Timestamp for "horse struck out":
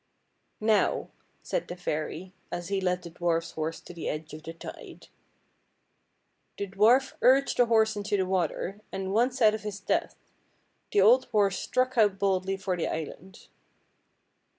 11.25-12.17